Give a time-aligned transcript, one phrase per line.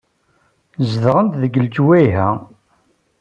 [0.89, 2.27] Zedɣent deg lejwayeh-a.